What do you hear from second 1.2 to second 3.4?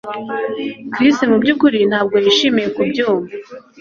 mubyukuri ntabwo yishimiye kubyumva